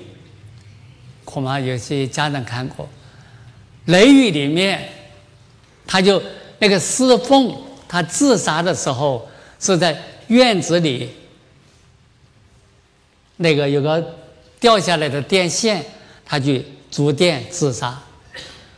[1.25, 2.85] 恐怕有些家长看过，
[3.87, 4.87] 《雷雨》里面，
[5.87, 6.23] 他就
[6.59, 7.57] 那个侍奉
[7.88, 9.27] 他自杀的时候
[9.59, 11.09] 是在院子里。
[13.38, 14.14] 那个有个
[14.61, 15.83] 掉下来的电线，
[16.25, 17.99] 他去触电自杀。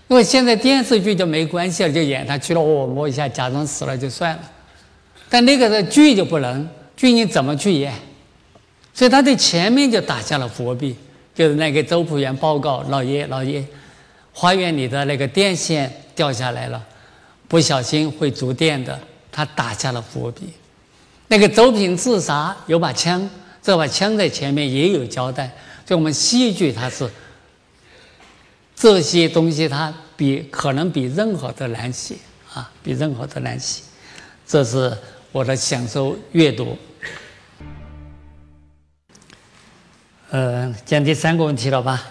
[0.08, 4.42] 因为现在电视剧就没关系了，就演他去了，我摸一下，假装死了就算了。
[5.28, 7.92] 但那个的剧就不能，剧你怎么去演？
[8.94, 10.96] 所以他在前面就打下了伏笔，
[11.34, 13.64] 就是那个周朴园报告老爷老爷，
[14.32, 16.82] 花园里的那个电线掉下来了，
[17.48, 18.98] 不小心会触电的，
[19.32, 20.52] 他打下了伏笔。
[21.28, 23.28] 那个周平自杀有把枪。
[23.62, 25.44] 这把枪在前面也有交代，
[25.84, 27.04] 所以我们戏剧它是
[28.76, 32.14] 这些东西它比可能比任何的难写
[32.52, 33.82] 啊，比任何的难写。
[34.46, 34.96] 这是
[35.32, 36.76] 我的享受阅读。
[40.30, 42.04] 呃，讲第三个问题了吧？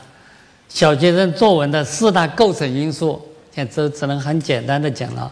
[0.68, 3.24] 小学生作文的四大构成因素，
[3.54, 5.32] 现在只只能很简单的讲了。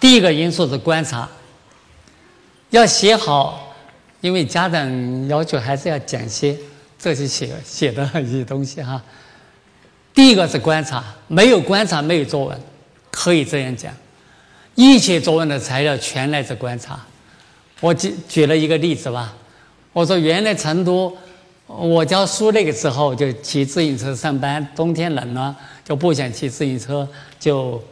[0.00, 1.28] 第一个因素是观察，
[2.70, 3.74] 要写好，
[4.20, 6.56] 因为家长要求还是要讲些
[6.98, 9.00] 这些写写的一些东西哈。
[10.16, 12.58] 第一个是观察，没有观察没有作文，
[13.10, 13.94] 可以这样讲。
[14.74, 16.98] 一切作文的材料全来自观察。
[17.80, 19.34] 我举举了一个例子吧，
[19.92, 21.14] 我说原来成都。
[21.66, 27.06] 我教书那个时候就骑自行车上班，冬天冷了就不想骑自行车，
[27.38, 27.82] 就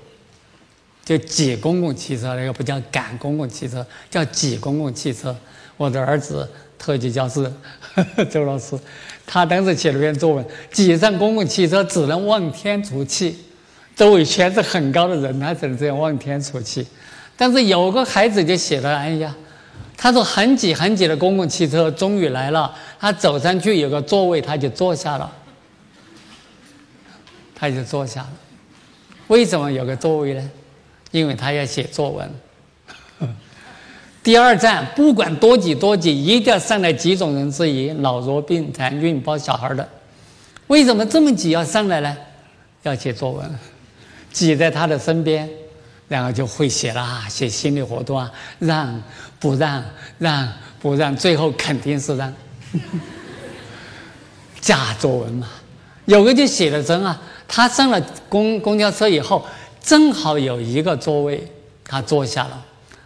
[1.05, 5.37] 就挤公共汽车，那个不叫赶公共汽车，叫挤公共汽车。
[5.77, 7.53] 我的儿子特级教师
[8.31, 8.79] 周老师，
[9.27, 13.39] 他当时写了篇作文，挤上公共汽车只能望天出气，
[13.97, 16.87] 周围全是很高的人，他只能这样望天出气。
[17.37, 19.35] 但是有个孩子就写了，哎呀。
[19.97, 25.33] 他说：“很挤很挤的公共汽车终于来了，他走上去有个座位，他就坐下了。
[27.55, 28.33] 他就坐下了。
[29.29, 30.51] 为什么有个座位呢？
[31.13, 32.29] 因为他要写作文。
[34.25, 39.87] 第二站，不管多挤多挤，一定要上来几种人之一：老弱病残、孕抱小孩的。
[40.67, 42.17] 为什么这么挤要上来呢？
[42.83, 43.59] 要写作文，
[44.33, 45.49] 挤在他的身边。”
[46.07, 49.03] 然后就会写了，写心理活动啊，让
[49.41, 49.83] 不让，
[50.19, 50.47] 让
[50.79, 52.33] 不让，最后肯定是让。
[54.61, 55.49] 假作文嘛，
[56.05, 59.45] 有个就写的真啊，他上了公公交车以后，
[59.83, 61.43] 正好有一个座位，
[61.83, 62.65] 他坐下了，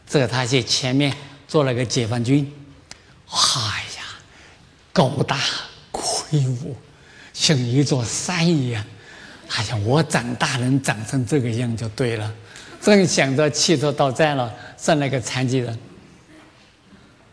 [0.08, 1.14] 这他去前面
[1.46, 2.50] 坐了个解放军，
[3.26, 3.36] 哎
[3.96, 4.04] 呀，
[4.92, 5.38] 高大
[5.92, 6.74] 魁梧，
[7.32, 8.84] 像一座山一样，
[9.50, 12.32] 哎呀，我长大能长成这个样就对了。
[12.80, 15.78] 正想着汽车到站了，上来个残疾人，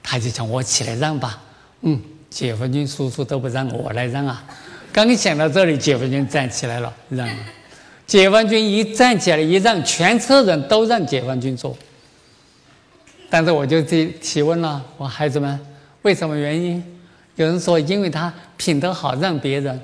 [0.03, 1.41] 他就讲：“我起来让吧。”
[1.81, 4.43] 嗯，解放军叔叔都不让我来让啊！
[4.91, 7.29] 刚想到这里，解放军站起来了，让。
[8.07, 11.77] 解放军一站起来一让，全车人都让解放军坐。
[13.37, 15.59] 但是我就提提问了：“我孩子们，
[16.03, 16.81] 为什么原因？”
[17.35, 19.77] 有人说：“因为他品德好，让别人。”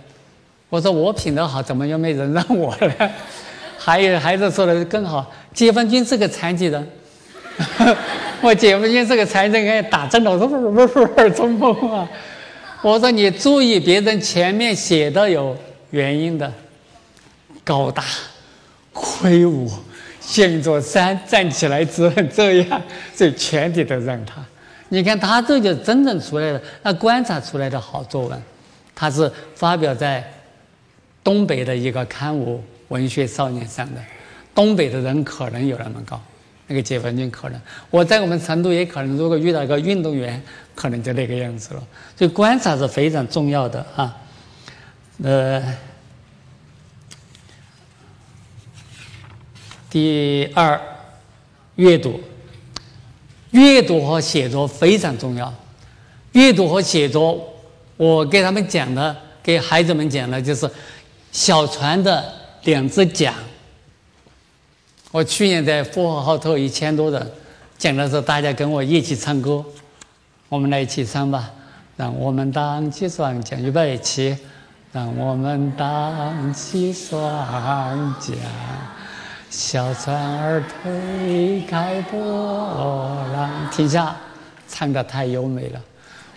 [0.72, 3.12] 我说：“我品德好，怎么又没人让我呢？”
[3.78, 6.88] 还有孩子说的更好，解放军是个残疾人，
[8.40, 12.08] 我解放军是个残疾人，打针了，我说不不不不中风啊！
[12.82, 15.54] 我说你注意，别人前面写的有
[15.90, 16.50] 原因的，
[17.66, 18.02] 高大、
[18.94, 19.70] 魁梧，
[20.32, 22.82] 像一座山，站起来只能这样，
[23.14, 24.42] 所以全体都让他。
[24.88, 28.42] 你看他这就真正出来了，那观察出来的好作文，
[28.96, 30.24] 他是发表在
[31.22, 32.64] 东北的一个刊物。
[32.88, 34.02] 文学少年上的，
[34.54, 36.22] 东北的人可能有那么高，
[36.68, 40.42] 那个解放军可能，我在我们成都也可能，如果遇到一个运动员，
[40.76, 41.84] 可能就那个样子了。
[42.18, 44.18] 所以观察是非常重要的啊。
[45.24, 45.64] 呃，
[49.92, 50.82] 第二，
[51.76, 52.20] 阅读，
[53.52, 55.54] 阅读和写作非常重要。
[56.32, 57.54] 阅读和写作，
[57.98, 60.68] 我给他们讲的，给孩子们讲的，就是
[61.32, 62.42] 小船的。
[62.64, 63.34] 两只桨。
[65.10, 67.32] 我去年在呼和浩特一千多人
[67.76, 69.66] 讲的时候，大家跟我一起唱歌，
[70.48, 71.52] 我们来一起唱吧。
[71.98, 74.38] 让我们荡起双桨，预备起。
[74.94, 77.20] 让我们荡起双
[78.20, 78.38] 桨，
[79.52, 82.18] 小船儿推开波
[83.34, 83.70] 浪。
[83.70, 84.16] 停下，
[84.70, 85.82] 唱的太优美了。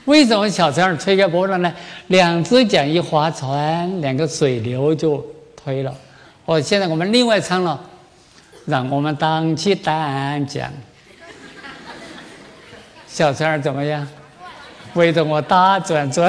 [0.06, 1.72] 为什么小船儿推开波浪呢？
[2.08, 5.24] 两只桨一划船，两个水流就
[5.56, 5.94] 推了。
[6.44, 7.80] 哦，现在我们另外唱了，
[8.66, 10.72] 让我们荡起单桨，
[13.06, 14.06] 小船儿怎么样？
[14.94, 16.28] 围着我打转转，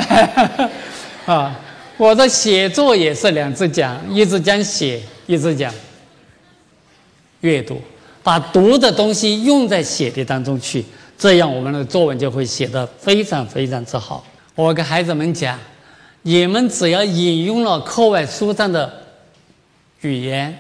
[1.26, 1.60] 啊！
[1.98, 5.74] 我的写作也是两只桨，一只桨写，一只桨
[7.46, 7.80] 阅读，
[8.24, 10.84] 把读的东西用在写的当中去，
[11.18, 14.26] 这样我们的作文就会写得非常非常之好。
[14.56, 15.60] 我跟孩子们讲，
[16.24, 19.06] 你们只要引用了课外书上的。
[20.02, 20.56] 语言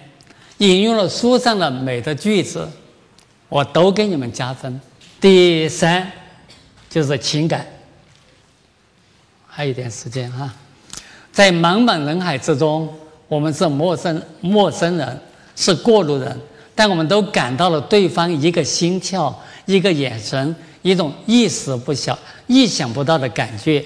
[0.57, 2.67] 引用了书上的美的句子，
[3.47, 4.81] 我都给你们加分。
[5.21, 6.11] 第三
[6.89, 7.63] 就是情感，
[9.45, 10.51] 还有一点时间啊，
[11.31, 12.91] 在茫茫人海之中，
[13.27, 15.21] 我们是陌生陌生人，
[15.55, 16.35] 是过路人，
[16.75, 19.33] 但我们都感到了对方一个心跳，
[19.65, 22.17] 一个眼神，一种意识不小、
[22.47, 23.83] 意想不到的感觉。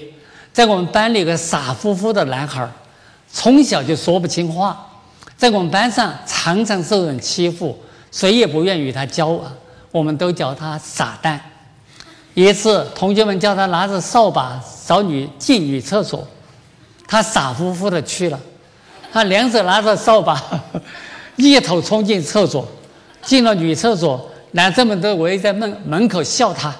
[0.52, 2.68] 在我们班里，有个傻乎乎的男孩，
[3.32, 4.86] 从小就说不清话。
[5.36, 7.78] 在我们班上常常受人欺负，
[8.10, 9.50] 谁也不愿与他交往，
[9.92, 11.40] 我们都叫他傻蛋。
[12.34, 16.26] 一次，同学们叫他拿着扫把扫女进女厕所，
[17.06, 18.40] 他傻乎乎的去了。
[19.12, 20.42] 他两手拿着扫把，
[21.36, 22.66] 一头冲进厕所。
[23.30, 26.74] 进了女厕所，男生们都围在门门口笑他。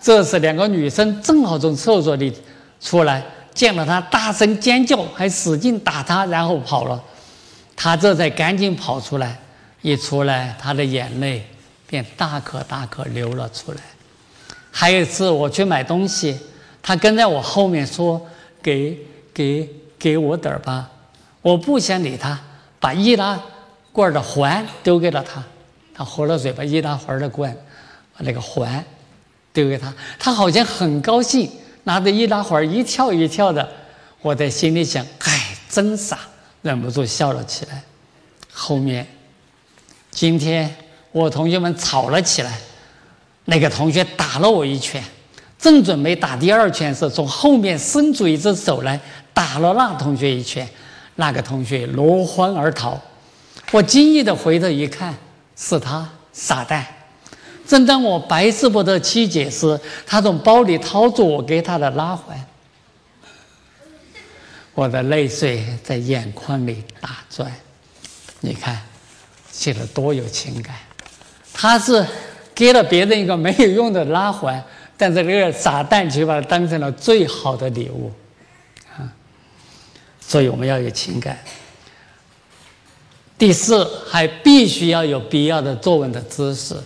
[0.00, 2.32] 这时，两个女生正好从厕所里
[2.80, 3.22] 出来，
[3.52, 6.98] 见了他，大声尖叫，还使劲打他，然后跑了。
[7.76, 9.38] 他这才赶紧跑出来，
[9.82, 11.46] 一出来，他的眼泪
[11.86, 13.78] 便大颗大颗流了出来。
[14.70, 16.34] 还有一次，我去买东西，
[16.80, 18.18] 他跟在我后面说
[18.62, 18.98] ：“给
[19.34, 20.88] 给给我点儿吧。”
[21.42, 22.40] 我不想理他，
[22.78, 23.38] 把易拉
[23.92, 25.44] 罐的环丢给了他。
[26.00, 27.54] 他喝了水，把易拉环的罐，
[28.16, 28.82] 把那个环
[29.52, 29.92] 丢给他。
[30.18, 31.46] 他好像很高兴，
[31.84, 33.68] 拿着易拉环一跳一跳的。
[34.22, 36.18] 我在心里想：唉，真傻，
[36.62, 37.82] 忍不住笑了起来。
[38.50, 39.06] 后面，
[40.10, 40.74] 今天
[41.12, 42.58] 我同学们吵了起来。
[43.44, 45.04] 那个同学打了我一拳，
[45.58, 48.98] 正准备打第二拳时，从后面伸出一只手来
[49.34, 50.66] 打了那同学一拳，
[51.16, 52.98] 那个同学落荒而逃。
[53.70, 55.14] 我惊异的回头一看，
[55.60, 56.86] 是他傻蛋。
[57.66, 62.36] 正当我百思不得其解时，他从包里掏出我给他的拉环，
[64.74, 67.52] 我的泪水在眼眶里打转。
[68.40, 68.80] 你看，
[69.52, 70.74] 写的多有情感。
[71.52, 72.06] 他是。
[72.52, 74.62] 给了别人一个没有用的拉环，
[74.94, 78.12] 但是这个傻蛋却把它当成了最好的礼物，
[78.98, 79.08] 啊！
[80.20, 81.38] 所以我们要有情感。
[83.40, 86.76] 第四，还必须要有必要的作文的知识，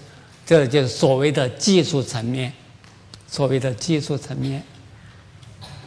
[0.47, 2.53] 这就是所谓的技术层面，
[3.29, 4.63] 所谓的技术层面。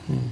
[0.09, 0.29] 嗯，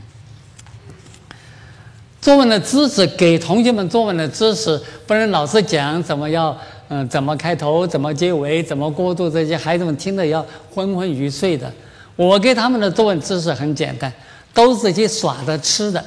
[2.19, 4.77] 作文的知识，给同学们作文的知识，
[5.07, 6.55] 不能老是讲怎么要。
[6.87, 11.73] 嗯，怎么开头，怎么结尾，怎么过渡，这些孩子们听得要昏昏欲睡的。
[12.15, 14.13] 我给他们的作文知识很简单，
[14.53, 16.05] 都是些耍的、吃的。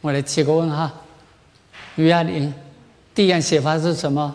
[0.00, 0.90] 我来提个问哈，
[1.96, 2.50] 于亚玲，
[3.14, 4.34] 第一样写法是什么？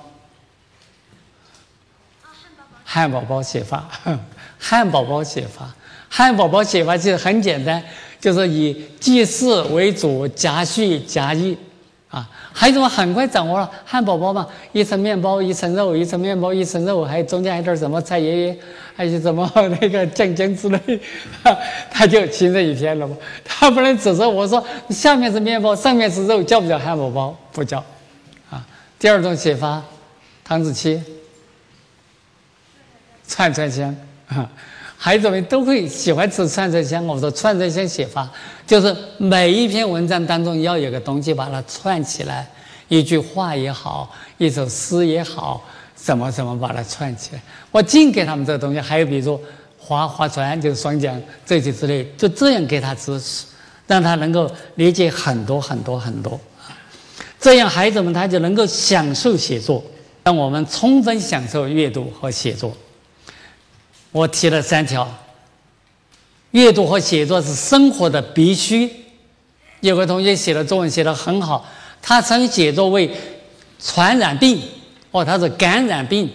[2.84, 3.88] 汉堡包写法，
[4.57, 5.73] 汉堡包写法，
[6.09, 7.84] 汉堡包写法其实很简单，
[8.19, 11.57] 就是以记事为主，夹叙夹议。
[12.09, 18.57] 啊，孩子们很快掌握了汉堡包嘛，一层面包，一层肉，一层面包，一层肉，还有中间还有点什么菜爷爷，
[18.95, 19.51] 还有什么
[19.82, 20.80] 那个酱酱之类，
[21.91, 23.13] 他就形成一片了嘛。
[23.43, 27.38] 他不能指着我说下面是面包，上面是肉，叫不叫汉堡包？
[27.51, 27.84] 不叫。
[28.99, 29.83] 第二种写法，
[30.43, 31.01] 唐子期，
[33.27, 33.95] 串串香
[34.27, 34.49] 啊。
[34.99, 37.05] 孩子们都会喜欢吃串串香。
[37.05, 38.27] 我说串串香写法
[38.65, 42.49] 就是每一篇文章当中要有个东西把它串起来，
[42.87, 45.63] 一句话也好，一首诗也好，
[45.95, 47.41] 什么什么把它串起来。
[47.69, 49.39] 我净给他们这个东西，还有比如说
[49.77, 53.45] 划划船就是双桨这些之类，就这样给他知识，
[53.85, 56.39] 让他能够理解很多很多很多。
[57.39, 59.83] 这样孩子们他就能够享受写作，
[60.23, 62.75] 让我们充分享受阅读和写作。
[64.11, 65.07] 我提了三条：
[66.51, 68.89] 阅读和写作是生活的必须。
[69.81, 71.63] 有个同学写的作文写得很好，
[72.01, 73.11] 他称写作为
[73.79, 74.59] 传染病，
[75.11, 76.29] 哦，他是感染病。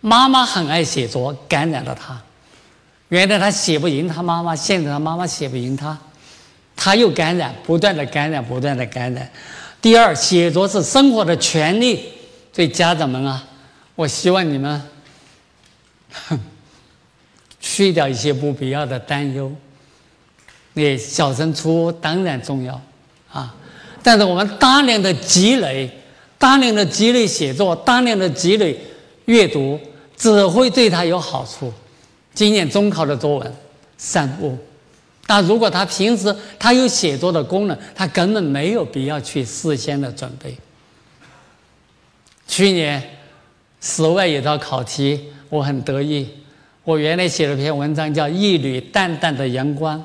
[0.00, 2.20] 妈妈很爱写作，感染了他。
[3.10, 5.96] 原来他写不赢他妈妈，现在他妈妈写不赢他，
[6.74, 9.30] 他又感染，不断的感染，不断的感染。
[9.80, 12.04] 第二，写作是生活的权利。
[12.52, 13.44] 所以家长们啊，
[13.94, 14.82] 我希望你们。
[17.60, 19.52] 去掉一些不必要的担忧，
[20.72, 22.80] 你小升初当然重要
[23.30, 23.54] 啊，
[24.02, 25.88] 但是我们大量的积累、
[26.36, 28.76] 大量的积累写作、大量的积累
[29.26, 29.78] 阅读，
[30.16, 31.72] 只会对他有好处。
[32.34, 33.56] 今年中考的作文
[33.96, 34.58] 三步，
[35.30, 40.52] 但如果他平时他有写作的功能，他根本没有必要去事先的准备。
[42.48, 43.00] 去年
[43.80, 46.28] 室外有道考题，我很得意。
[46.82, 49.96] 我原来写了篇文章叫《一缕淡淡的阳光》，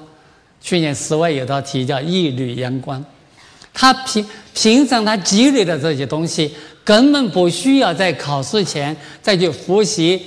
[0.62, 3.02] 去年室外有道题叫《一缕阳光》，
[3.74, 4.24] 他平
[4.54, 6.54] 平常他积累的这些东西，
[6.84, 10.22] 根本不需要在考试前再去复习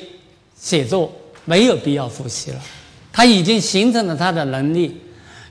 [0.58, 1.12] 写作，
[1.44, 2.60] 没有必要复习了，
[3.18, 4.96] 他已经形成了他的能力。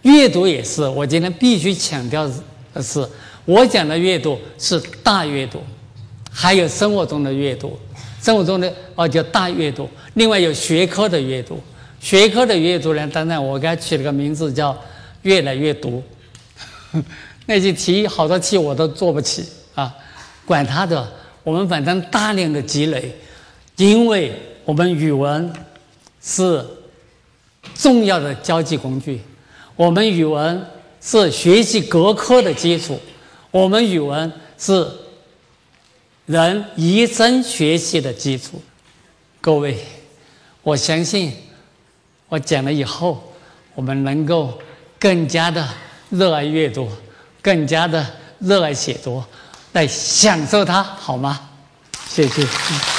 [0.03, 2.25] 阅读也是，我今天必须强调
[2.73, 3.05] 的是，
[3.43, 5.61] 我讲的阅读是大阅读，
[6.31, 7.77] 还有生活中的阅读。
[8.21, 11.61] 生活中的哦叫大阅读，另外有学科的阅读，
[11.99, 14.73] 学科的阅读呢，当然我给他取了个名字叫
[15.23, 16.01] “越来越读”。
[17.47, 19.43] 那些题好多题我都做不起
[19.75, 19.93] 啊，
[20.45, 21.05] 管他的，
[21.43, 23.13] 我们反正大量的积累，
[23.75, 24.31] 因为
[24.63, 25.51] 我们语文
[26.23, 26.65] 是
[27.77, 29.21] 重要的交际工具，
[29.75, 30.65] 我们语文
[30.99, 32.99] 是学习各科的基础，
[33.51, 34.85] 我们语文是
[36.25, 38.61] 人一生学习的基础。
[39.39, 39.77] 各位，
[40.63, 41.31] 我相信
[42.27, 43.31] 我讲了以后，
[43.75, 44.59] 我们能够
[44.99, 45.65] 更加的
[46.09, 46.89] 热爱阅读，
[47.41, 48.05] 更加的
[48.39, 49.23] 热爱写作，
[49.73, 51.49] 来享受它，好吗？
[52.09, 52.96] 谢谢。